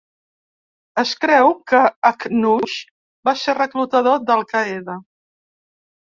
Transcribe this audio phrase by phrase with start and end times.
[1.01, 2.79] Es creu que Akhnouche
[3.29, 4.97] va ser reclutador d'Al Qaeda.